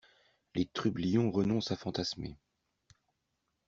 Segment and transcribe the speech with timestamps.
[0.55, 2.35] Les trublions renoncent à fantasmer.